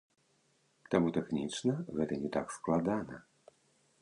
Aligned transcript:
Таму 0.95 1.11
тэхнічна 1.19 1.73
гэта 2.01 2.13
не 2.25 2.29
так 2.39 2.47
складана. 2.59 3.15